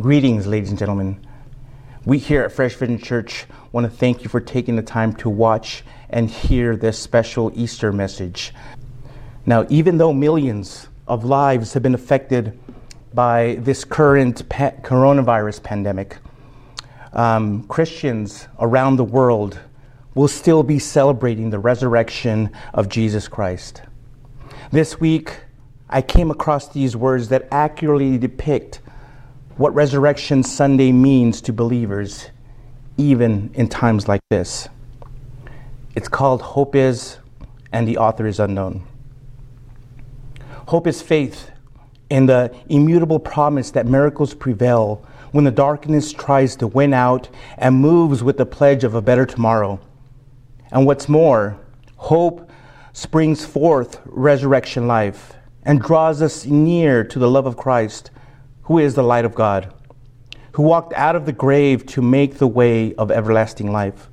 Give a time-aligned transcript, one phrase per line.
[0.00, 1.24] Greetings, ladies and gentlemen.
[2.04, 5.30] We here at Fresh Vision Church want to thank you for taking the time to
[5.30, 8.52] watch and hear this special Easter message.
[9.46, 12.58] Now, even though millions of lives have been affected
[13.12, 16.16] by this current pa- coronavirus pandemic,
[17.12, 19.60] um, Christians around the world
[20.16, 23.82] will still be celebrating the resurrection of Jesus Christ.
[24.72, 25.36] This week,
[25.88, 28.80] I came across these words that accurately depict
[29.56, 32.30] what Resurrection Sunday means to believers,
[32.96, 34.68] even in times like this.
[35.94, 37.18] It's called Hope Is,
[37.72, 38.84] and the author is unknown.
[40.66, 41.52] Hope is faith
[42.10, 47.76] in the immutable promise that miracles prevail when the darkness tries to win out and
[47.76, 49.78] moves with the pledge of a better tomorrow.
[50.72, 51.56] And what's more,
[51.96, 52.50] hope
[52.92, 58.10] springs forth resurrection life and draws us near to the love of Christ
[58.64, 59.72] who is the light of God,
[60.52, 64.08] who walked out of the grave to make the way of everlasting life.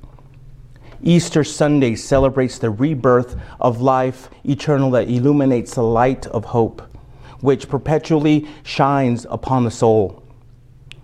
[1.02, 6.82] Easter Sunday celebrates the rebirth of life eternal that illuminates the light of hope,
[7.40, 10.22] which perpetually shines upon the soul.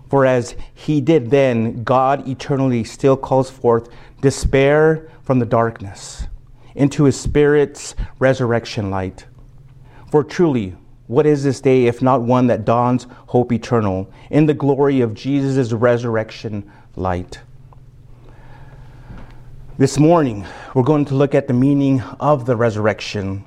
[0.09, 3.89] For as he did then, God eternally still calls forth
[4.21, 6.27] despair from the darkness
[6.75, 9.25] into his Spirit's resurrection light.
[10.09, 10.75] For truly,
[11.09, 15.15] what is this day if not one that dawns hope eternal in the glory of
[15.15, 17.39] Jesus' resurrection light?
[19.79, 23.43] This morning, we're going to look at the meaning of the resurrection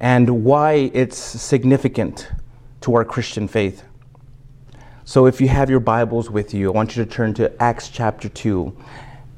[0.00, 2.28] and why it's significant
[2.80, 3.84] to our Christian faith.
[5.04, 7.88] So, if you have your Bibles with you, I want you to turn to Acts
[7.88, 8.76] chapter 2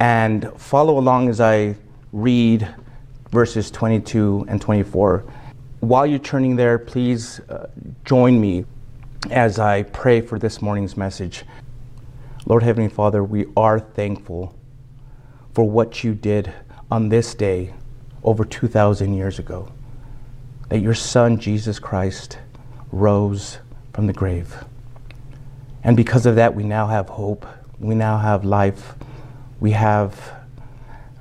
[0.01, 1.77] and follow along as I
[2.15, 2.67] read
[3.31, 5.23] verses 22 and 24
[5.81, 7.69] while you're turning there, please uh,
[8.05, 8.65] join me
[9.31, 11.45] as I pray for this morning's message.
[12.47, 14.55] Lord Heavenly Father, we are thankful
[15.55, 16.53] for what you did
[16.91, 17.75] on this day
[18.25, 19.71] over 2,000 years ago.
[20.69, 22.39] That your Son, Jesus Christ,
[22.91, 23.59] rose
[23.93, 24.65] from the grave.
[25.84, 27.47] And because of that, we now have hope.
[27.78, 28.95] We now have life.
[29.60, 30.33] We have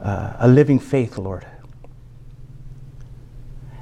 [0.02, 1.46] uh, a living faith, Lord.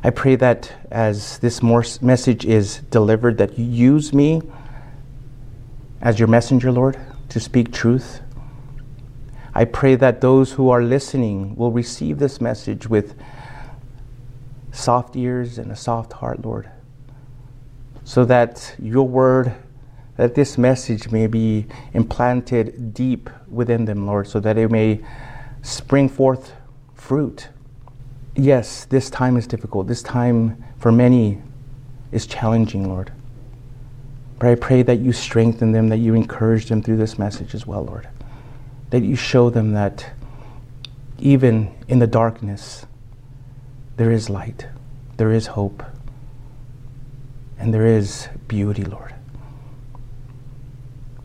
[0.05, 4.43] I pray that as this message is delivered, that you use me
[5.99, 6.99] as your messenger, Lord,
[7.29, 8.21] to speak truth.
[9.55, 13.15] I pray that those who are listening will receive this message with
[14.71, 16.69] soft ears and a soft heart, Lord,
[18.03, 19.55] so that your word,
[20.17, 25.03] that this message may be implanted deep within them, Lord, so that it may
[25.63, 26.53] spring forth
[26.93, 27.49] fruit
[28.35, 29.87] yes, this time is difficult.
[29.87, 31.41] This time for many
[32.11, 33.11] is challenging, Lord.
[34.39, 37.65] But I pray that you strengthen them, that you encourage them through this message as
[37.65, 38.07] well, Lord.
[38.89, 40.11] That you show them that
[41.19, 42.85] even in the darkness,
[43.97, 44.67] there is light,
[45.17, 45.83] there is hope,
[47.57, 49.15] and there is beauty, Lord.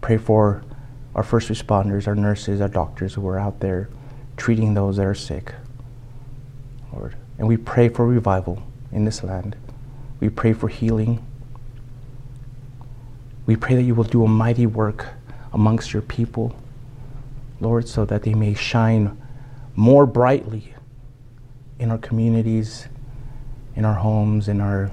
[0.01, 0.63] Pray for
[1.15, 3.89] our first responders, our nurses, our doctors who are out there
[4.37, 5.53] treating those that are sick.
[6.93, 7.17] Lord.
[7.39, 8.63] And we pray for revival
[8.93, 9.57] in this land.
[10.21, 11.25] We pray for healing.
[13.47, 15.07] We pray that you will do a mighty work
[15.53, 16.55] amongst your people,
[17.61, 19.21] Lord, so that they may shine
[19.75, 20.75] more brightly
[21.79, 22.89] in our communities,
[23.75, 24.91] in our homes, in our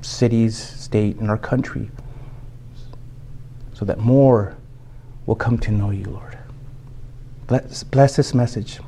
[0.00, 1.90] cities, state, in our country,
[3.72, 4.56] so that more
[5.26, 6.38] will come to know you, Lord.
[7.46, 8.78] Bless, bless this message.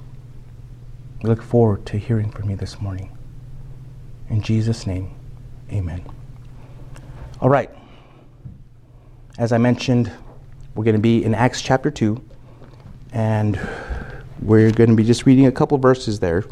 [1.23, 3.17] We look forward to hearing from you this morning.
[4.29, 5.15] In Jesus' name,
[5.73, 6.05] amen.
[7.41, 7.71] All right.
[9.39, 10.13] As I mentioned,
[10.75, 12.23] we're going to be in Acts chapter 2,
[13.13, 13.59] and
[14.41, 16.45] we're going to be just reading a couple verses there.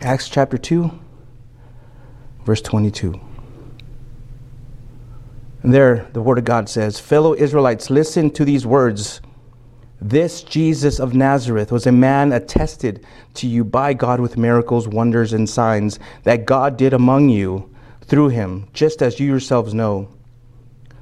[0.00, 0.90] Acts chapter 2,
[2.44, 3.20] verse 22.
[5.62, 9.20] And there, the Word of God says, Fellow Israelites, listen to these words.
[10.00, 13.04] This Jesus of Nazareth was a man attested
[13.34, 18.28] to you by God with miracles, wonders, and signs that God did among you through
[18.28, 20.08] him, just as you yourselves know.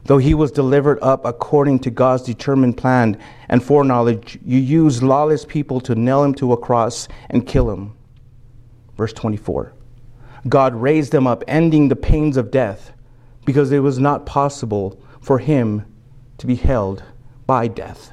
[0.04, 3.18] Though he was delivered up according to God's determined plan
[3.50, 7.94] and foreknowledge, you used lawless people to nail him to a cross and kill him.
[8.96, 9.74] Verse 24
[10.48, 12.92] God raised him up, ending the pains of death,
[13.44, 15.84] because it was not possible for him
[16.38, 17.02] to be held
[17.46, 18.12] by death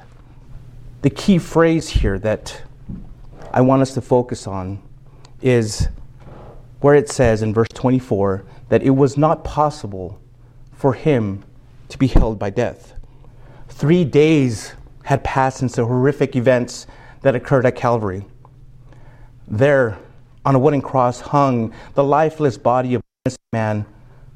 [1.04, 2.62] the key phrase here that
[3.52, 4.82] I want us to focus on
[5.42, 5.88] is
[6.80, 10.18] where it says in verse 24 that it was not possible
[10.72, 11.44] for him
[11.90, 12.94] to be held by death.
[13.68, 14.72] Three days
[15.02, 16.86] had passed since the horrific events
[17.20, 18.24] that occurred at Calvary.
[19.46, 19.98] There,
[20.46, 23.84] on a wooden cross, hung the lifeless body of a man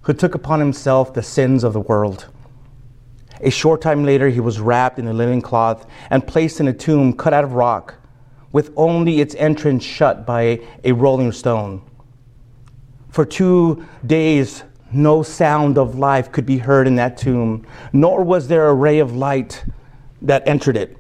[0.02, 2.26] who took upon himself the sins of the world.
[3.40, 6.72] A short time later, he was wrapped in a linen cloth and placed in a
[6.72, 7.94] tomb cut out of rock,
[8.52, 11.82] with only its entrance shut by a rolling stone.
[13.10, 18.48] For two days, no sound of life could be heard in that tomb, nor was
[18.48, 19.64] there a ray of light
[20.22, 20.96] that entered it.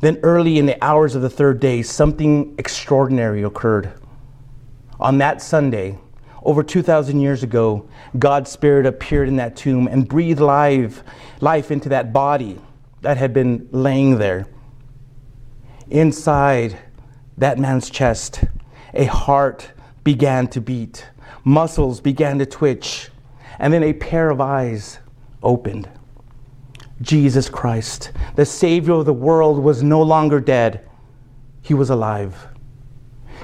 [0.00, 3.92] Then, early in the hours of the third day, something extraordinary occurred.
[4.98, 5.98] On that Sunday,
[6.44, 11.02] over 2,000 years ago, God's Spirit appeared in that tomb and breathed life,
[11.40, 12.58] life into that body
[13.02, 14.46] that had been laying there.
[15.90, 16.78] Inside
[17.38, 18.44] that man's chest,
[18.94, 19.72] a heart
[20.04, 21.06] began to beat,
[21.44, 23.10] muscles began to twitch,
[23.58, 24.98] and then a pair of eyes
[25.42, 25.88] opened.
[27.00, 30.88] Jesus Christ, the Savior of the world, was no longer dead,
[31.60, 32.48] he was alive.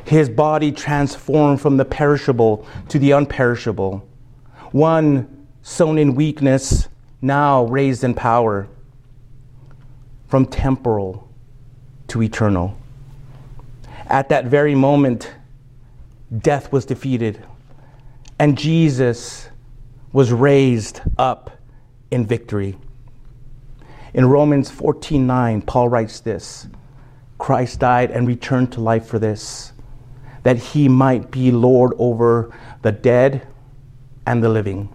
[0.09, 4.03] His body transformed from the perishable to the unperishable.
[4.73, 6.89] One sown in weakness,
[7.21, 8.69] now raised in power.
[10.27, 11.29] From temporal
[12.07, 12.79] to eternal.
[14.07, 15.31] At that very moment,
[16.39, 17.45] death was defeated,
[18.39, 19.51] and Jesus
[20.11, 21.51] was raised up
[22.11, 22.79] in victory.
[24.15, 26.67] In Romans 14:9, Paul writes this:
[27.37, 29.73] Christ died and returned to life for this,
[30.43, 33.47] that he might be Lord over the dead
[34.27, 34.89] and the living.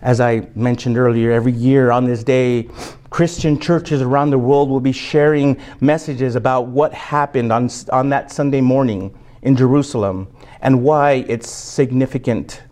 [0.00, 2.68] As I mentioned earlier, every year on this day,
[3.10, 8.30] Christian churches around the world will be sharing messages about what happened on, on that
[8.30, 10.28] Sunday morning in Jerusalem
[10.60, 12.62] and why it's significant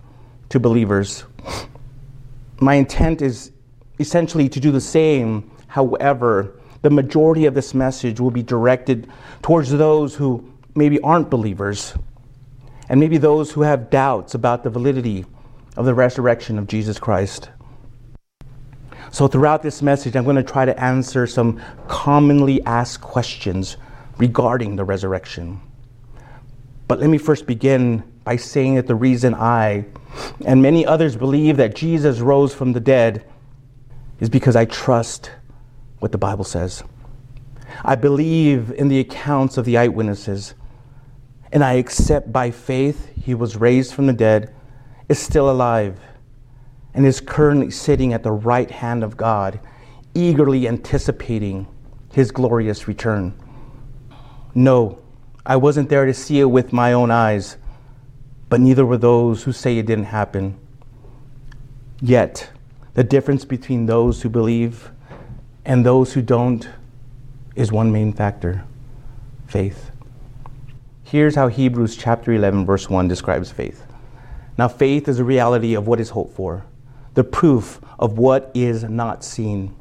[0.51, 1.25] to believers.
[2.61, 3.53] My intent is
[3.99, 5.51] essentially to do the same.
[5.67, 9.09] However, the majority of this message will be directed
[9.43, 11.95] towards those who maybe aren't believers
[12.89, 15.25] and maybe those who have doubts about the validity
[15.77, 17.51] of the resurrection of Jesus Christ.
[19.11, 23.77] So, throughout this message, I'm going to try to answer some commonly asked questions
[24.19, 25.61] regarding the resurrection.
[26.89, 29.87] But let me first begin by saying that the reason I
[30.45, 33.25] and many others believe that Jesus rose from the dead
[34.21, 35.31] is because I trust
[35.99, 36.83] what the Bible says.
[37.85, 40.55] I believe in the accounts of the eyewitnesses,
[41.53, 44.55] and I accept by faith he was raised from the dead,
[45.09, 45.99] is still alive,
[46.95, 49.61] and is currently sitting at the right hand of God,
[50.15, 51.67] eagerly anticipating
[52.13, 53.35] his glorious return.
[54.55, 55.03] No,
[55.45, 57.57] I wasn't there to see it with my own eyes,
[58.49, 60.59] but neither were those who say it didn't happen.
[62.01, 62.51] Yet,
[62.95, 64.91] the difference between those who believe
[65.65, 66.69] and those who don't
[67.55, 68.65] is one main factor
[69.47, 69.91] faith.
[71.09, 73.87] Here's how Hebrews chapter 11, verse 1 describes faith.
[74.59, 76.67] Now, faith is a reality of what is hoped for,
[77.15, 79.77] the proof of what is not seen.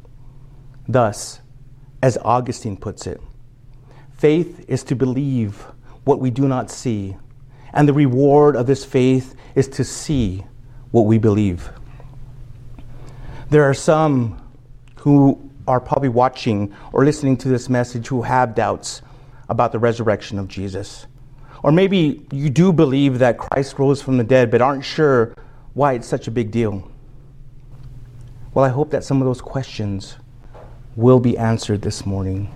[0.87, 1.41] Thus,
[2.03, 3.19] as Augustine puts it,
[4.15, 5.65] faith is to believe
[6.03, 7.17] what we do not see,
[7.73, 10.45] and the reward of this faith is to see
[10.91, 11.71] what we believe.
[13.49, 14.39] There are some
[14.97, 19.01] who are probably watching or listening to this message who have doubts
[19.49, 21.07] about the resurrection of Jesus.
[21.63, 25.35] Or maybe you do believe that Christ rose from the dead, but aren't sure
[25.73, 26.89] why it's such a big deal.
[28.53, 30.15] Well, I hope that some of those questions
[30.95, 32.53] will be answered this morning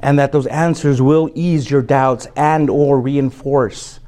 [0.00, 4.00] and that those answers will ease your doubts and or reinforce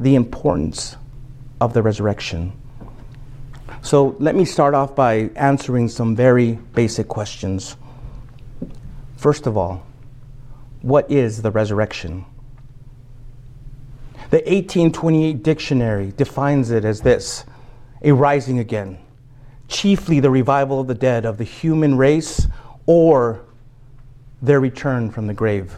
[0.00, 0.96] the importance
[1.60, 2.52] of the resurrection.
[3.82, 7.76] So let me start off by answering some very basic questions.
[9.16, 9.86] First of all,
[10.82, 12.24] what is the resurrection?
[14.30, 17.46] The 1828 dictionary defines it as this
[18.02, 18.98] a rising again,
[19.68, 22.46] chiefly the revival of the dead of the human race
[22.84, 23.40] or
[24.42, 25.74] their return from the grave.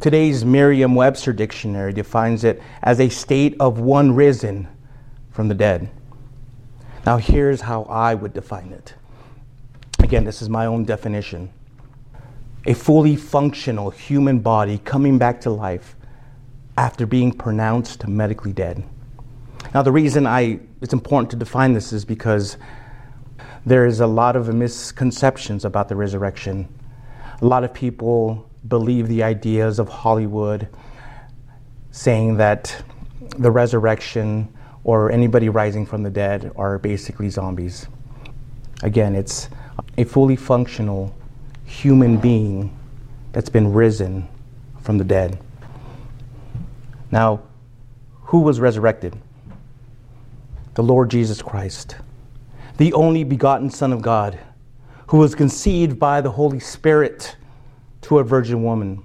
[0.00, 4.66] Today's Merriam Webster dictionary defines it as a state of one risen
[5.30, 5.88] from the dead.
[7.06, 8.94] Now, here's how I would define it.
[10.00, 11.52] Again, this is my own definition
[12.66, 15.96] a fully functional human body coming back to life
[16.80, 18.82] after being pronounced medically dead.
[19.74, 22.56] Now, the reason I, it's important to define this is because
[23.66, 26.66] there is a lot of misconceptions about the resurrection.
[27.42, 30.68] A lot of people believe the ideas of Hollywood
[31.90, 32.82] saying that
[33.36, 34.48] the resurrection
[34.82, 37.88] or anybody rising from the dead are basically zombies.
[38.82, 39.50] Again, it's
[39.98, 41.14] a fully functional
[41.66, 42.74] human being
[43.32, 44.26] that's been risen
[44.80, 45.38] from the dead.
[47.10, 47.42] Now,
[48.24, 49.16] who was resurrected?
[50.74, 51.96] The Lord Jesus Christ,
[52.78, 54.38] the only begotten Son of God,
[55.08, 57.36] who was conceived by the Holy Spirit
[58.02, 59.02] to a virgin woman,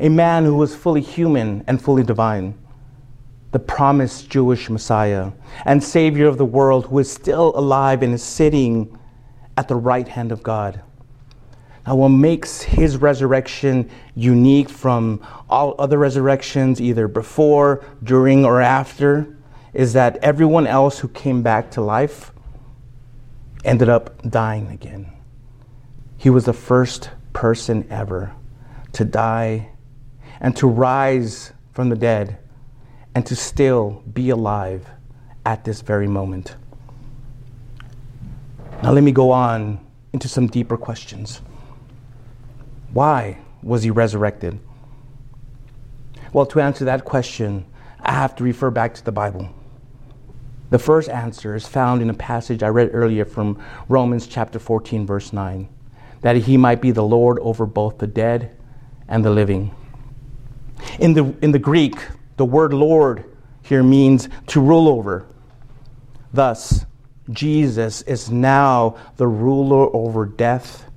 [0.00, 2.58] a man who was fully human and fully divine,
[3.52, 5.30] the promised Jewish Messiah
[5.64, 8.98] and Savior of the world who is still alive and is sitting
[9.56, 10.80] at the right hand of God.
[11.86, 15.20] Now, what makes his resurrection unique from
[15.50, 19.36] all other resurrections, either before, during, or after,
[19.74, 22.32] is that everyone else who came back to life
[23.64, 25.10] ended up dying again.
[26.18, 28.32] He was the first person ever
[28.92, 29.70] to die
[30.40, 32.38] and to rise from the dead
[33.14, 34.88] and to still be alive
[35.44, 36.54] at this very moment.
[38.82, 41.40] Now, let me go on into some deeper questions.
[42.92, 44.58] Why was he resurrected?
[46.32, 47.66] Well, to answer that question,
[48.00, 49.48] I have to refer back to the Bible.
[50.70, 55.06] The first answer is found in a passage I read earlier from Romans chapter 14,
[55.06, 55.68] verse 9
[56.22, 58.56] that he might be the Lord over both the dead
[59.08, 59.74] and the living.
[60.98, 61.96] In the, in the Greek,
[62.36, 63.24] the word Lord
[63.62, 65.26] here means to rule over.
[66.32, 66.86] Thus,
[67.30, 70.88] Jesus is now the ruler over death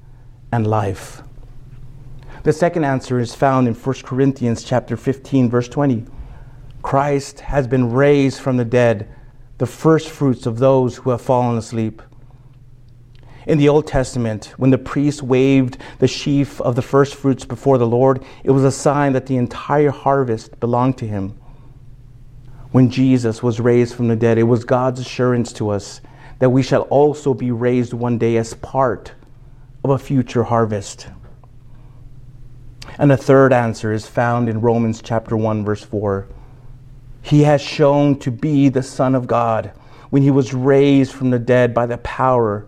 [0.51, 1.21] and life.
[2.45, 6.05] The second answer is found in 1 Corinthians chapter 15 verse 20.
[6.83, 9.09] Christ has been raised from the dead,
[9.57, 12.03] the first fruits of those who have fallen asleep.
[13.47, 17.79] In the Old Testament, when the priest waved the sheaf of the first fruits before
[17.79, 21.35] the Lord, it was a sign that the entire harvest belonged to him.
[22.71, 25.99] When Jesus was raised from the dead, it was God's assurance to us
[26.37, 29.13] that we shall also be raised one day as part
[29.83, 31.07] of a future harvest.
[32.97, 36.27] And a third answer is found in Romans chapter 1 verse 4.
[37.21, 39.71] He has shown to be the son of God
[40.09, 42.67] when he was raised from the dead by the power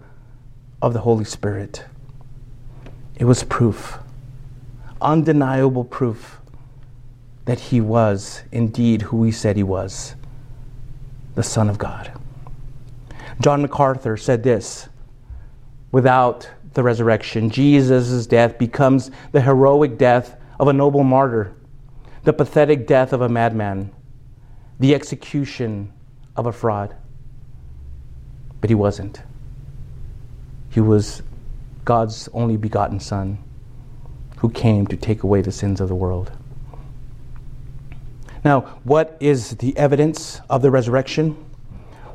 [0.82, 1.86] of the Holy Spirit.
[3.16, 4.00] It was proof,
[5.02, 6.40] undeniable proof
[7.46, 10.16] that he was indeed who he said he was,
[11.36, 12.12] the son of God.
[13.40, 14.90] John MacArthur said this,
[15.92, 17.50] without the resurrection.
[17.50, 21.54] Jesus' death becomes the heroic death of a noble martyr,
[22.24, 23.92] the pathetic death of a madman,
[24.80, 25.92] the execution
[26.36, 26.96] of a fraud.
[28.62, 29.22] But he wasn't.
[30.70, 31.22] He was
[31.86, 33.38] God's only begotten Son
[34.38, 36.32] who came to take away the sins of the world.
[38.46, 41.36] Now, what is the evidence of the resurrection?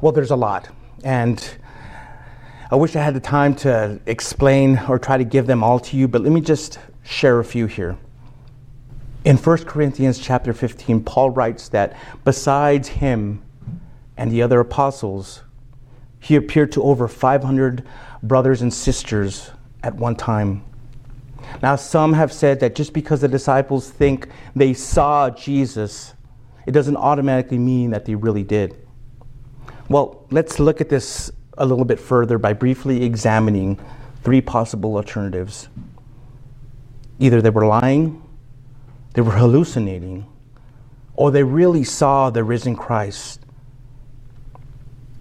[0.00, 0.68] Well, there's a lot.
[1.04, 1.42] And
[2.72, 5.94] I wish I had the time to explain or try to give them all to
[5.94, 7.98] you, but let me just share a few here.
[9.26, 13.42] In 1 Corinthians chapter 15, Paul writes that besides him
[14.16, 15.42] and the other apostles,
[16.18, 17.86] he appeared to over 500
[18.22, 19.50] brothers and sisters
[19.82, 20.64] at one time.
[21.62, 26.14] Now, some have said that just because the disciples think they saw Jesus,
[26.66, 28.78] it doesn't automatically mean that they really did.
[29.90, 33.78] Well, let's look at this a little bit further by briefly examining
[34.22, 35.68] three possible alternatives.
[37.18, 38.22] Either they were lying,
[39.14, 40.26] they were hallucinating,
[41.14, 43.40] or they really saw the risen Christ.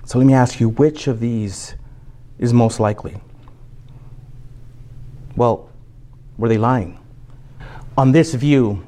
[0.06, 1.76] So let me ask you which of these
[2.40, 3.18] is most likely?
[5.36, 5.70] Well,
[6.38, 7.00] were they lying?
[7.98, 8.86] On this view,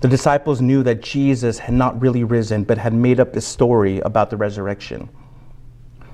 [0.00, 4.00] the disciples knew that Jesus had not really risen, but had made up this story
[4.00, 5.08] about the resurrection.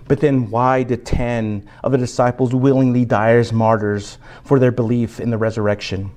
[0.09, 5.21] But then, why did 10 of the disciples willingly die as martyrs for their belief
[5.21, 6.11] in the resurrection?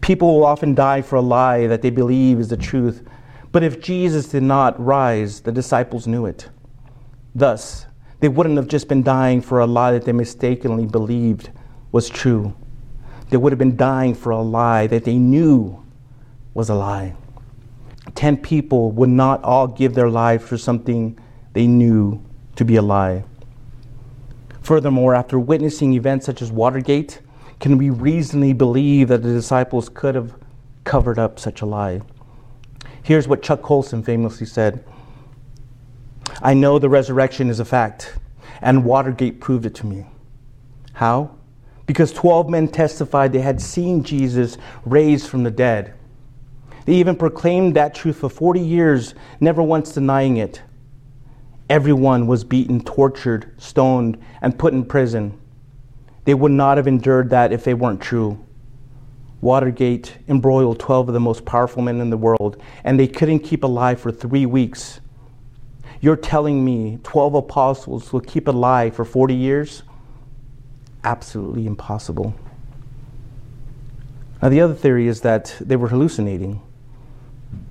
[0.00, 3.06] People will often die for a lie that they believe is the truth,
[3.52, 6.48] but if Jesus did not rise, the disciples knew it.
[7.34, 7.86] Thus,
[8.20, 11.50] they wouldn't have just been dying for a lie that they mistakenly believed
[11.92, 12.54] was true.
[13.30, 15.84] They would have been dying for a lie that they knew
[16.54, 17.14] was a lie.
[18.14, 21.18] Ten people would not all give their lives for something
[21.52, 22.22] they knew
[22.56, 23.24] to be a lie.
[24.60, 27.20] Furthermore, after witnessing events such as Watergate,
[27.60, 30.34] can we reasonably believe that the disciples could have
[30.84, 32.00] covered up such a lie?
[33.02, 34.84] Here's what Chuck Colson famously said
[36.40, 38.18] I know the resurrection is a fact,
[38.60, 40.06] and Watergate proved it to me.
[40.92, 41.36] How?
[41.86, 45.94] Because 12 men testified they had seen Jesus raised from the dead.
[46.84, 50.62] They even proclaimed that truth for 40 years, never once denying it.
[51.72, 55.40] Everyone was beaten, tortured, stoned, and put in prison.
[56.26, 58.44] They would not have endured that if they weren't true.
[59.40, 63.64] Watergate embroiled 12 of the most powerful men in the world, and they couldn't keep
[63.64, 65.00] alive for three weeks.
[66.02, 69.82] You're telling me 12 apostles will keep alive for 40 years?
[71.04, 72.34] Absolutely impossible.
[74.42, 76.60] Now, the other theory is that they were hallucinating.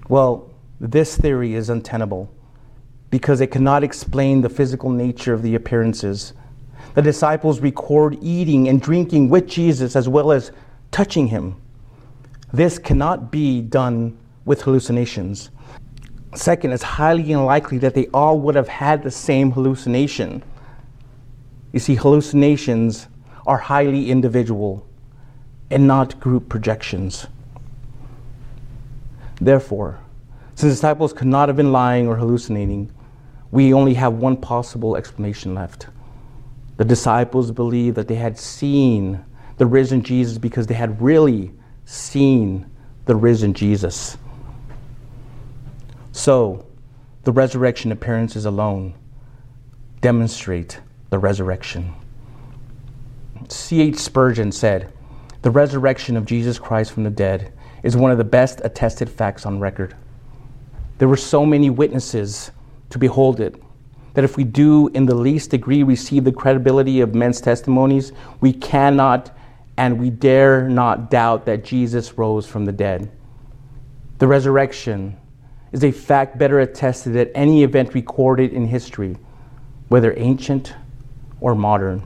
[0.10, 2.34] Well, this theory is untenable
[3.12, 6.34] because it cannot explain the physical nature of the appearances.
[6.96, 10.52] The disciples record eating and drinking with Jesus as well as
[10.90, 11.62] touching him.
[12.52, 15.52] This cannot be done with hallucinations.
[16.34, 20.42] Second, it's highly unlikely that they all would have had the same hallucination.
[21.74, 23.08] You see, hallucinations
[23.46, 24.86] are highly individual
[25.70, 27.28] and not group projections.
[29.40, 30.00] Therefore,
[30.56, 32.92] since the disciples could not have been lying or hallucinating,
[33.52, 35.88] we only have one possible explanation left.
[36.78, 39.24] The disciples believed that they had seen
[39.58, 41.52] the risen Jesus because they had really
[41.86, 42.66] seen
[43.06, 44.18] the risen Jesus.
[46.14, 46.66] So,
[47.24, 48.96] the resurrection appearances alone
[50.00, 50.80] demonstrate
[51.10, 51.94] the resurrection.
[53.50, 53.98] C.H.
[53.98, 54.92] Spurgeon said,
[55.42, 57.54] The resurrection of Jesus Christ from the dead
[57.84, 59.96] is one of the best attested facts on record.
[60.98, 62.52] There were so many witnesses
[62.92, 63.62] to behold it
[64.14, 68.52] that if we do in the least degree receive the credibility of men's testimonies, we
[68.52, 69.36] cannot
[69.78, 73.10] and we dare not doubt that Jesus rose from the dead.
[74.20, 75.18] The resurrection
[75.72, 79.18] is a fact better attested than any event recorded in history,
[79.88, 80.76] whether ancient
[81.40, 82.04] or modern.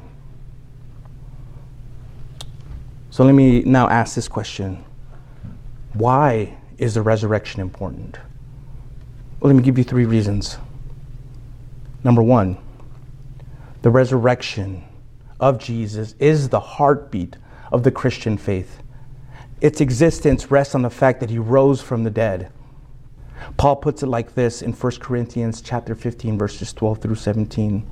[3.10, 4.84] So let me now ask this question
[5.94, 8.20] Why is the resurrection important?
[9.40, 10.58] Well, let me give you three reasons.
[12.06, 12.60] Number one,
[13.82, 14.84] the resurrection
[15.40, 17.36] of Jesus is the heartbeat
[17.72, 18.78] of the Christian faith.
[19.60, 22.52] Its existence rests on the fact that he rose from the dead.
[23.58, 27.92] Paul puts it like this in 1 Corinthians chapter 15 verses 12 through 17.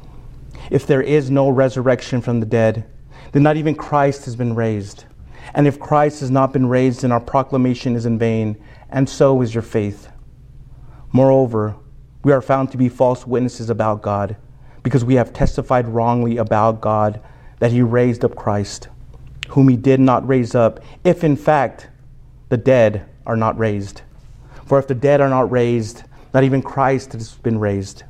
[0.69, 2.86] If there is no resurrection from the dead,
[3.32, 5.06] then not even Christ has been raised.
[5.56, 9.41] And if Christ has not been raised, then our proclamation is in vain, and so
[9.41, 10.08] is your faith.
[11.12, 11.78] Moreover,
[12.23, 14.36] we are found to be false witnesses about God,
[14.81, 17.21] because we have testified wrongly about God
[17.59, 18.88] that he raised up Christ,
[19.49, 21.89] whom he did not raise up, if in fact
[22.49, 24.01] the dead are not raised.
[24.65, 28.03] For if the dead are not raised, not even Christ has been raised.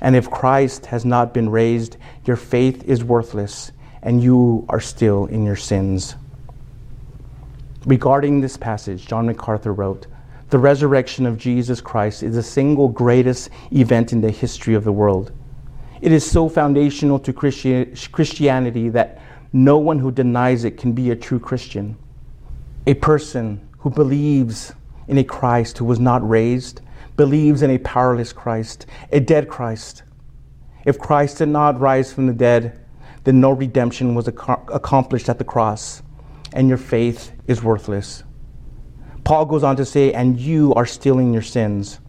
[0.00, 5.26] And if Christ has not been raised, your faith is worthless, and you are still
[5.26, 6.14] in your sins.
[7.84, 10.06] Regarding this passage, John MacArthur wrote,
[10.50, 14.92] the resurrection of Jesus Christ is the single greatest event in the history of the
[14.92, 15.32] world.
[16.00, 19.20] It is so foundational to Christianity that
[19.52, 21.96] no one who denies it can be a true Christian.
[22.86, 24.72] A person who believes
[25.08, 26.80] in a Christ who was not raised
[27.16, 30.02] believes in a powerless Christ, a dead Christ.
[30.84, 32.80] If Christ did not rise from the dead,
[33.24, 36.02] then no redemption was ac- accomplished at the cross,
[36.52, 38.22] and your faith is worthless.
[39.28, 42.00] Paul goes on to say, and you are still in your sins.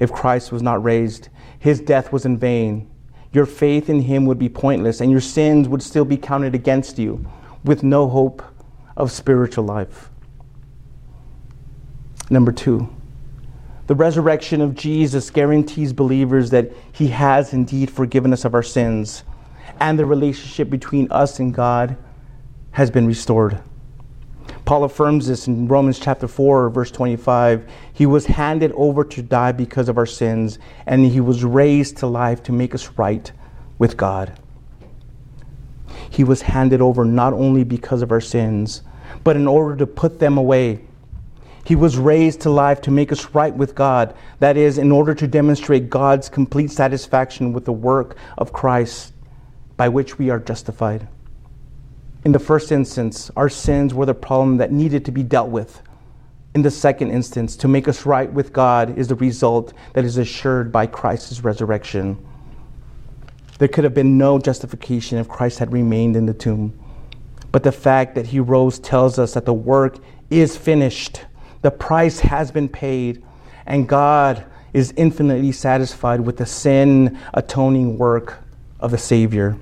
[0.00, 1.28] If Christ was not raised,
[1.60, 2.90] his death was in vain.
[3.32, 6.98] Your faith in him would be pointless, and your sins would still be counted against
[6.98, 7.24] you
[7.62, 8.42] with no hope
[8.96, 10.10] of spiritual life.
[12.28, 12.92] Number two,
[13.86, 19.22] the resurrection of Jesus guarantees believers that he has indeed forgiven us of our sins,
[19.78, 21.96] and the relationship between us and God
[22.72, 23.62] has been restored.
[24.66, 27.70] Paul affirms this in Romans chapter 4, verse 25.
[27.92, 32.08] He was handed over to die because of our sins, and he was raised to
[32.08, 33.30] life to make us right
[33.78, 34.36] with God.
[36.10, 38.82] He was handed over not only because of our sins,
[39.22, 40.80] but in order to put them away.
[41.64, 44.16] He was raised to life to make us right with God.
[44.40, 49.12] That is, in order to demonstrate God's complete satisfaction with the work of Christ
[49.76, 51.06] by which we are justified.
[52.26, 55.80] In the first instance, our sins were the problem that needed to be dealt with.
[56.56, 60.18] In the second instance, to make us right with God is the result that is
[60.18, 62.18] assured by Christ's resurrection.
[63.60, 66.76] There could have been no justification if Christ had remained in the tomb.
[67.52, 71.20] But the fact that he rose tells us that the work is finished,
[71.62, 73.22] the price has been paid,
[73.66, 78.42] and God is infinitely satisfied with the sin atoning work
[78.80, 79.56] of the Savior.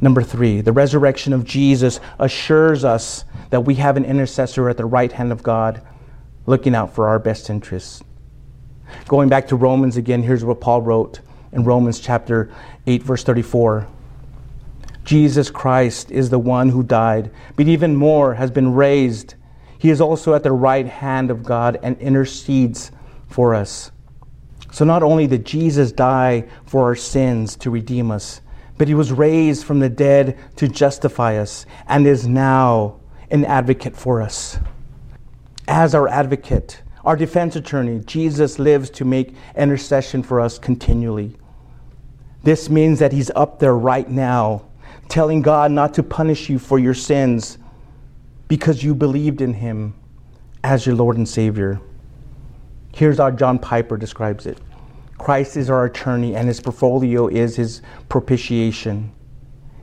[0.00, 4.84] Number three, the resurrection of Jesus assures us that we have an intercessor at the
[4.84, 5.82] right hand of God
[6.46, 8.02] looking out for our best interests.
[9.06, 11.20] Going back to Romans again, here's what Paul wrote
[11.52, 12.50] in Romans chapter
[12.86, 13.86] 8, verse 34.
[15.04, 19.34] Jesus Christ is the one who died, but even more has been raised.
[19.78, 22.92] He is also at the right hand of God and intercedes
[23.26, 23.90] for us.
[24.70, 28.42] So not only did Jesus die for our sins to redeem us,
[28.78, 33.96] but he was raised from the dead to justify us and is now an advocate
[33.96, 34.58] for us.
[35.66, 41.36] As our advocate, our defense attorney, Jesus lives to make intercession for us continually.
[42.44, 44.64] This means that he's up there right now,
[45.08, 47.58] telling God not to punish you for your sins
[48.46, 49.94] because you believed in him
[50.62, 51.80] as your Lord and Savior.
[52.94, 54.58] Here's how John Piper describes it
[55.18, 59.12] Christ is our attorney, and his portfolio is his propitiation.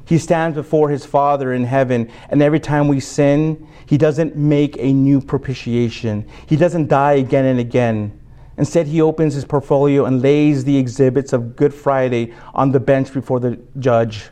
[0.06, 4.78] He stands before his Father in heaven, and every time we sin, he doesn't make
[4.80, 6.28] a new propitiation.
[6.46, 8.20] He doesn't die again and again.
[8.58, 13.12] Instead, he opens his portfolio and lays the exhibits of Good Friday on the bench
[13.14, 14.30] before the judge.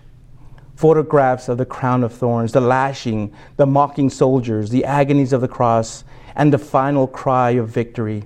[0.75, 5.47] Photographs of the crown of thorns, the lashing, the mocking soldiers, the agonies of the
[5.47, 6.03] cross,
[6.35, 8.23] and the final cry of victory.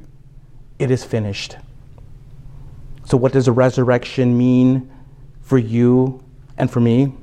[0.79, 1.57] It is finished.
[3.07, 4.91] So, what does a resurrection mean
[5.39, 6.21] for you
[6.57, 7.13] and for me?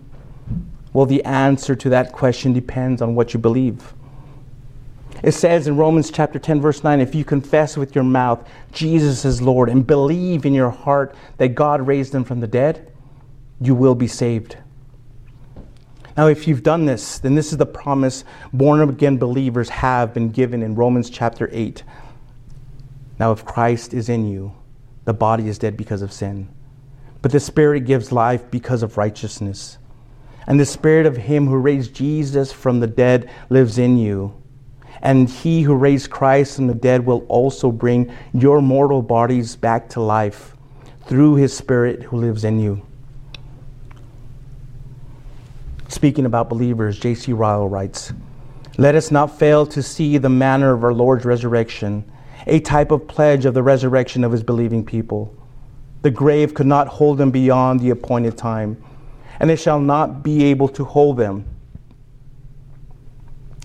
[0.95, 3.93] Well, the answer to that question depends on what you believe.
[5.23, 9.27] It says in Romans chapter 10, verse 9 if you confess with your mouth Jesus
[9.27, 12.91] is Lord and believe in your heart that God raised him from the dead,
[13.61, 14.57] you will be saved.
[16.17, 20.31] Now, if you've done this, then this is the promise born again believers have been
[20.31, 21.83] given in Romans chapter 8.
[23.19, 24.55] Now, if Christ is in you,
[25.05, 26.49] the body is dead because of sin,
[27.23, 29.79] but the Spirit gives life because of righteousness.
[30.47, 34.35] And the Spirit of Him who raised Jesus from the dead lives in you.
[35.01, 39.89] And He who raised Christ from the dead will also bring your mortal bodies back
[39.91, 40.55] to life
[41.07, 42.85] through His Spirit who lives in you.
[45.89, 47.33] Speaking about believers, J.C.
[47.33, 48.13] Ryle writes
[48.79, 52.05] Let us not fail to see the manner of our Lord's resurrection,
[52.47, 55.35] a type of pledge of the resurrection of His believing people.
[56.03, 58.83] The grave could not hold them beyond the appointed time
[59.41, 61.45] and they shall not be able to hold them.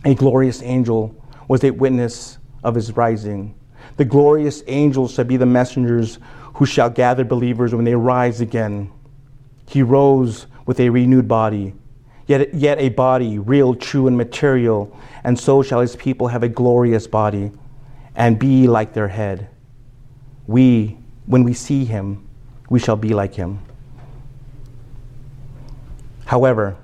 [0.06, 1.16] A glorious angel
[1.48, 3.56] was a witness of his rising.
[3.98, 6.20] The glorious angels shall be the messengers
[6.56, 8.92] who shall gather believers when they rise again.
[9.68, 11.74] He rose with a renewed body,
[12.28, 16.50] yet, yet a body real, true, and material, and so shall his people have a
[16.50, 17.52] glorious body
[18.16, 19.50] and be like their head.
[20.48, 22.28] We, when we see him,
[22.70, 23.60] we shall be like him.
[26.26, 26.78] However,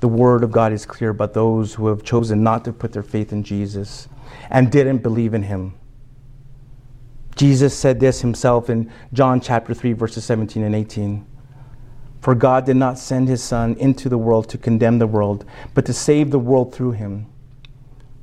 [0.00, 3.02] the word of God is clear about those who have chosen not to put their
[3.02, 4.08] faith in Jesus
[4.50, 5.74] and didn't believe in him.
[7.36, 11.26] Jesus said this himself in John chapter 3 verses 17 and 18.
[12.20, 15.44] For God did not send his son into the world to condemn the world,
[15.74, 17.26] but to save the world through him.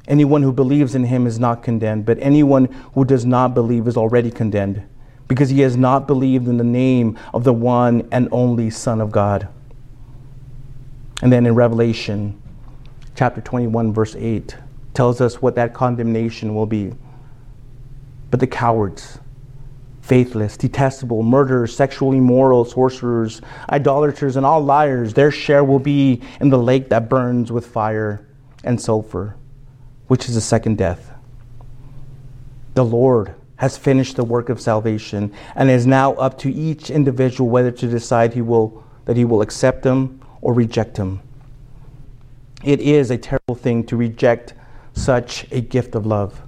[0.10, 3.96] Anyone who believes in him is not condemned, but anyone who does not believe is
[3.96, 4.82] already condemned,
[5.28, 9.12] because he has not believed in the name of the one and only Son of
[9.12, 9.48] God.
[11.22, 12.42] And then in Revelation
[13.16, 14.56] chapter 21, verse 8,
[14.94, 16.94] tells us what that condemnation will be.
[18.32, 19.20] But the cowards,
[20.02, 26.50] faithless, detestable, murderers, sexually immoral, sorcerers, idolaters, and all liars, their share will be in
[26.50, 28.26] the lake that burns with fire
[28.64, 29.36] and sulfur,
[30.10, 31.12] which is the second death.
[32.74, 37.50] The Lord has finished the work of salvation and is now up to each individual
[37.50, 41.22] whether to decide he will, that he will accept them or reject Him.
[42.64, 44.54] It is a terrible thing to reject
[44.94, 46.42] such a gift of love.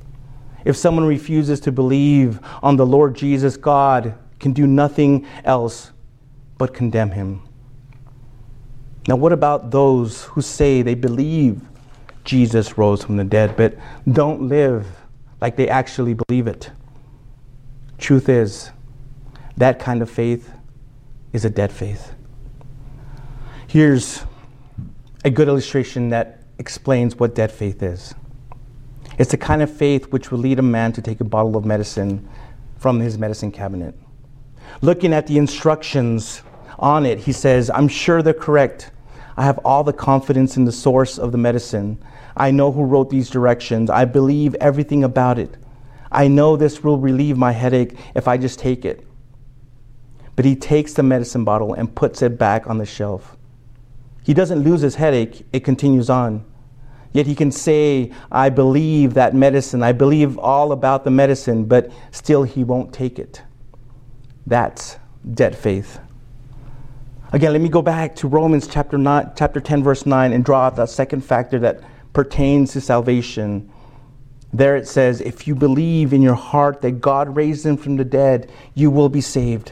[0.66, 5.92] If someone refuses to believe on the Lord Jesus, God can do nothing else
[6.58, 7.44] but condemn him.
[9.08, 11.62] Now, what about those who say they believe
[12.24, 13.78] Jesus rose from the dead, but
[14.12, 14.86] don't live
[15.40, 16.72] like they actually believe it?
[17.98, 18.72] Truth is,
[19.58, 20.52] that kind of faith
[21.34, 22.14] is a dead faith.
[23.68, 24.24] Here's
[25.24, 28.14] a good illustration that explains what dead faith is.
[29.18, 31.66] It's the kind of faith which will lead a man to take a bottle of
[31.66, 32.28] medicine
[32.78, 33.96] from his medicine cabinet.
[34.82, 36.42] Looking at the instructions
[36.80, 38.92] on it, he says, I'm sure they're correct.
[39.38, 42.04] I have all the confidence in the source of the medicine.
[42.36, 43.90] I know who wrote these directions.
[43.90, 45.58] I believe everything about it.
[46.12, 49.06] I know this will relieve my headache if I just take it.
[50.36, 53.38] But he takes the medicine bottle and puts it back on the shelf.
[54.24, 56.46] He doesn't lose his headache, it continues on.
[57.14, 61.92] Yet he can say, I believe that medicine, I believe all about the medicine, but
[62.12, 63.42] still he won't take it.
[64.48, 64.98] That's
[65.34, 66.00] dead faith.
[67.34, 70.66] Again, let me go back to Romans chapter, nine, chapter 10, verse 9, and draw
[70.66, 71.80] out that second factor that
[72.12, 73.72] pertains to salvation.
[74.52, 78.04] There it says, If you believe in your heart that God raised him from the
[78.04, 79.72] dead, you will be saved.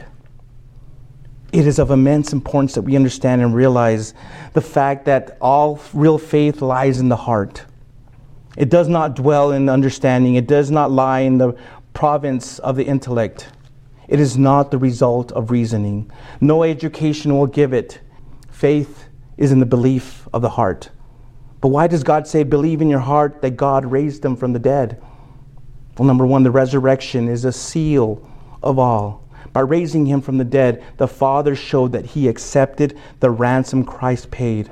[1.52, 4.14] It is of immense importance that we understand and realize
[4.54, 7.66] the fact that all real faith lies in the heart.
[8.56, 11.58] It does not dwell in understanding, it does not lie in the
[11.92, 13.48] province of the intellect.
[14.10, 16.10] It is not the result of reasoning.
[16.40, 18.00] No education will give it.
[18.50, 19.04] Faith
[19.36, 20.90] is in the belief of the heart.
[21.60, 24.58] But why does God say, believe in your heart that God raised them from the
[24.58, 25.00] dead?
[25.96, 28.28] Well, number one, the resurrection is a seal
[28.64, 29.28] of all.
[29.52, 34.32] By raising him from the dead, the Father showed that he accepted the ransom Christ
[34.32, 34.68] paid.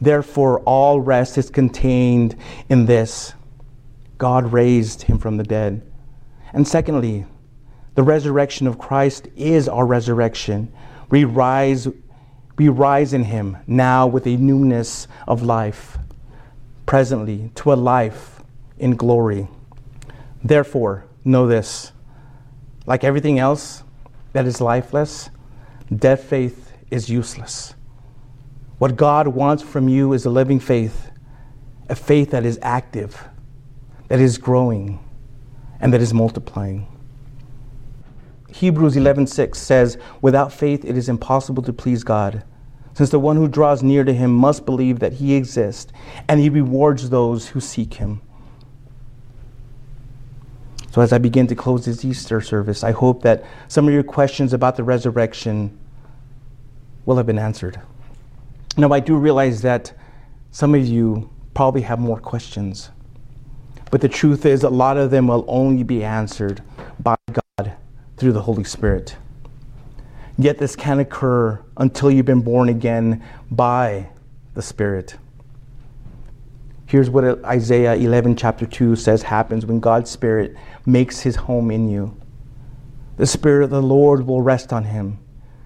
[0.00, 2.34] Therefore, all rest is contained
[2.68, 3.34] in this
[4.18, 5.88] God raised him from the dead.
[6.52, 7.26] And secondly,
[7.94, 10.72] the resurrection of Christ is our resurrection.
[11.10, 11.88] We rise,
[12.56, 15.98] we rise in him now with a newness of life,
[16.86, 18.42] presently to a life
[18.78, 19.48] in glory.
[20.42, 21.92] Therefore, know this
[22.86, 23.82] like everything else
[24.32, 25.30] that is lifeless,
[25.94, 27.74] dead faith is useless.
[28.78, 31.10] What God wants from you is a living faith,
[31.88, 33.24] a faith that is active,
[34.08, 35.02] that is growing,
[35.80, 36.93] and that is multiplying.
[38.54, 42.44] Hebrews 11:6 says, "Without faith it is impossible to please God,
[42.92, 45.92] since the one who draws near to him must believe that he exists,
[46.28, 48.20] and he rewards those who seek him."
[50.92, 54.04] So, as I begin to close this Easter service, I hope that some of your
[54.04, 55.76] questions about the resurrection
[57.06, 57.80] will have been answered.
[58.76, 59.92] Now, I do realize that
[60.52, 62.90] some of you probably have more questions,
[63.90, 66.62] but the truth is, a lot of them will only be answered
[67.02, 67.72] by God
[68.16, 69.16] through the Holy Spirit.
[70.36, 74.08] Yet, this can occur until you've been born again by
[74.54, 75.16] the Spirit.
[76.86, 81.88] Here's what Isaiah 11, chapter 2 says happens when God's Spirit makes his home in
[81.88, 82.16] you.
[83.16, 85.18] The Spirit of the Lord will rest on him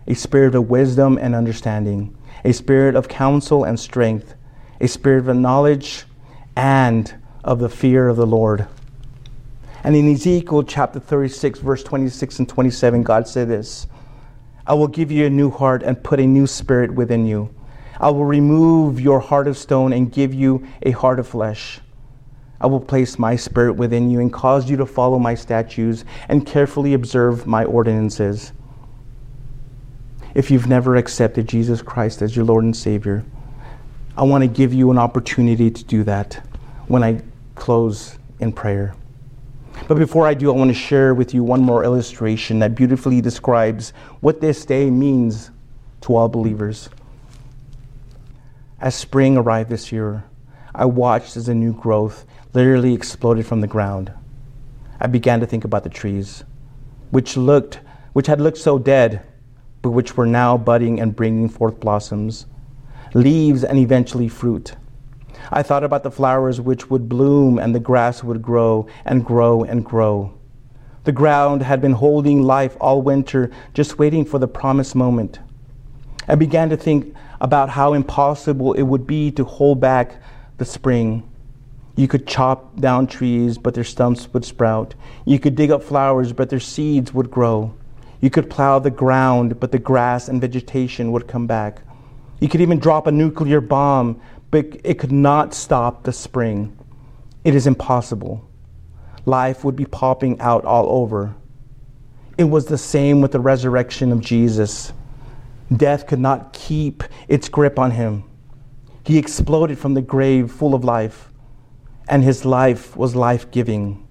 [0.09, 4.35] a spirit of wisdom and understanding, a spirit of counsel and strength,
[4.81, 6.07] a spirit of knowledge
[6.57, 8.67] and of the fear of the Lord.
[9.89, 13.87] And in Ezekiel chapter 36, verse 26 and 27, God said this
[14.67, 17.55] I will give you a new heart and put a new spirit within you.
[17.99, 21.81] I will remove your heart of stone and give you a heart of flesh.
[22.61, 26.47] I will place my spirit within you and cause you to follow my statutes and
[26.47, 28.53] carefully observe my ordinances.
[30.35, 33.25] If you've never accepted Jesus Christ as your Lord and Savior,
[34.19, 36.47] I want to give you an opportunity to do that
[36.89, 37.23] when I
[37.55, 38.95] close in prayer.
[39.87, 43.21] But before I do, I want to share with you one more illustration that beautifully
[43.21, 45.51] describes what this day means
[46.03, 46.89] to all believers.
[48.81, 50.25] As spring arrived this year,
[50.75, 54.13] I watched as a new growth literally exploded from the ground.
[55.01, 56.45] I began to think about the trees,
[57.11, 57.81] which looked,
[58.13, 59.23] which had looked so dead,
[59.83, 62.47] but which were now budding and bringing forth blossoms,
[63.15, 64.75] leaves, and eventually fruit.
[65.51, 69.65] I thought about the flowers which would bloom and the grass would grow and grow
[69.65, 70.35] and grow.
[71.05, 75.39] The ground had been holding life all winter, just waiting for the promised moment.
[76.27, 80.21] I began to think about how impossible it would be to hold back
[80.59, 81.23] the spring.
[81.97, 84.95] You could chop down trees, but their stumps would sprout.
[85.25, 87.75] You could dig up flowers, but their seeds would grow.
[88.21, 91.81] You could plow the ground, but the grass and vegetation would come back.
[92.41, 94.21] You could even drop a nuclear bomb,
[94.51, 96.77] but it could not stop the spring.
[97.45, 98.49] It is impossible.
[99.27, 101.35] Life would be popping out all over.
[102.39, 104.93] It was the same with the resurrection of Jesus.
[105.75, 108.25] Death could not keep its grip on him.
[109.05, 111.31] He exploded from the grave full of life,
[112.09, 114.07] and his life was life giving.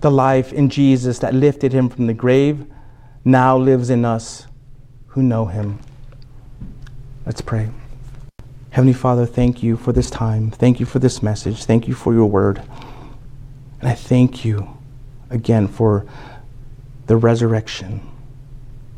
[0.00, 2.66] The life in Jesus that lifted him from the grave
[3.24, 4.46] now lives in us
[5.08, 5.78] who know him.
[7.24, 7.70] Let's pray.
[8.76, 10.50] Heavenly Father, thank you for this time.
[10.50, 11.64] Thank you for this message.
[11.64, 12.62] Thank you for your word.
[13.80, 14.68] And I thank you
[15.30, 16.04] again for
[17.06, 18.06] the resurrection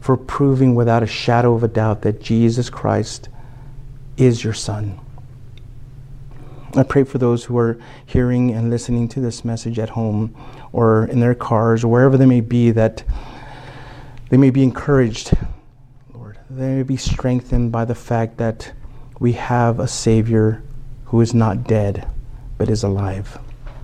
[0.00, 3.28] for proving without a shadow of a doubt that Jesus Christ
[4.16, 4.98] is your Son.
[6.74, 10.34] I pray for those who are hearing and listening to this message at home
[10.72, 13.04] or in their cars or wherever they may be that
[14.28, 15.36] they may be encouraged,
[16.12, 16.36] Lord.
[16.50, 18.72] They may be strengthened by the fact that
[19.18, 20.62] we have a Savior
[21.06, 22.08] who is not dead,
[22.56, 23.38] but is alive.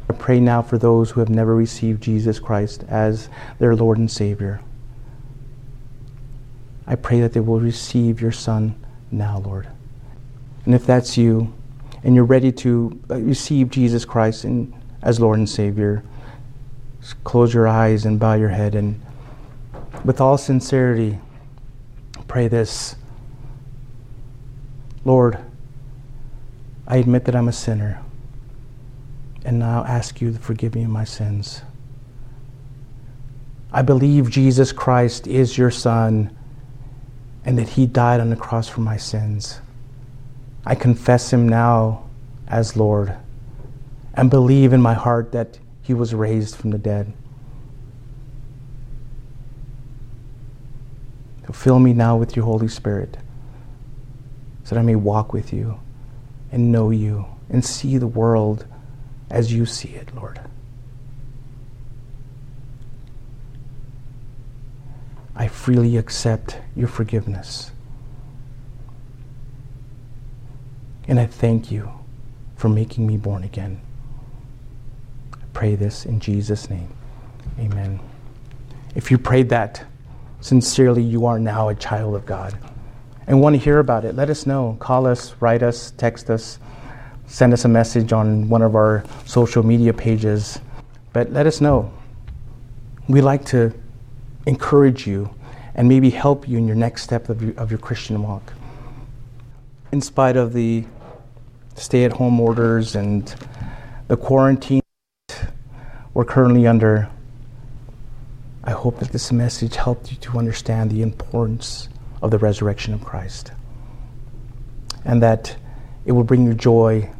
[0.08, 4.10] I pray now for those who have never received Jesus Christ as their Lord and
[4.10, 4.60] Savior.
[6.86, 8.74] I pray that they will receive your Son
[9.10, 9.68] now, Lord.
[10.66, 11.52] And if that's you,
[12.02, 16.04] and you're ready to uh, receive Jesus Christ in, as Lord and Savior,
[17.24, 19.00] close your eyes and bow your head and
[20.04, 21.18] with all sincerity
[22.28, 22.96] pray this
[25.04, 25.38] Lord,
[26.86, 28.02] I admit that I'm a sinner
[29.44, 31.62] and now ask you to forgive me my sins.
[33.70, 36.34] I believe Jesus Christ is your Son
[37.44, 39.60] and that He died on the cross for my sins.
[40.64, 42.04] I confess Him now
[42.48, 43.14] as Lord
[44.14, 47.12] and believe in my heart that He was raised from the dead.
[51.52, 53.18] Fill me now with your Holy Spirit
[54.64, 55.78] so that I may walk with you
[56.50, 58.66] and know you and see the world
[59.30, 60.40] as you see it, Lord.
[65.36, 67.72] I freely accept your forgiveness.
[71.06, 71.90] And I thank you
[72.56, 73.80] for making me born again.
[75.34, 76.88] I pray this in Jesus' name.
[77.58, 78.00] Amen.
[78.94, 79.84] If you prayed that
[80.40, 82.56] sincerely, you are now a child of God
[83.26, 84.14] and want to hear about it.
[84.14, 84.76] Let us know.
[84.80, 86.58] Call us, write us, text us,
[87.26, 90.60] send us a message on one of our social media pages.
[91.12, 91.92] But let us know.
[93.08, 93.72] We like to
[94.46, 95.34] encourage you
[95.74, 98.52] and maybe help you in your next step of your, of your Christian walk.
[99.92, 100.84] In spite of the
[101.76, 103.34] stay at home orders and
[104.08, 104.80] the quarantine
[106.12, 107.10] we're currently under,
[108.62, 111.88] I hope that this message helped you to understand the importance
[112.24, 113.52] of the resurrection of Christ.
[115.04, 115.56] And that
[116.06, 117.10] it will bring you joy,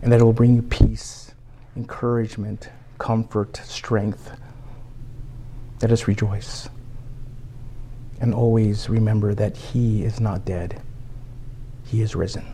[0.00, 1.32] and that it will bring you peace,
[1.76, 4.30] encouragement, comfort, strength.
[5.82, 6.68] Let us rejoice.
[8.20, 10.80] And always remember that He is not dead,
[11.84, 12.46] He is risen.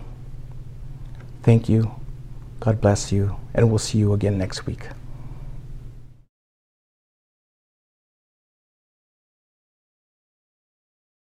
[1.43, 1.95] Thank you.
[2.61, 4.89] God bless you, and we'll see you again next week.